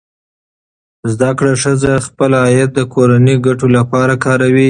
[1.11, 4.59] زده کړه ښځه خپل عاید د کورنۍ ګټو لپاره کاروي.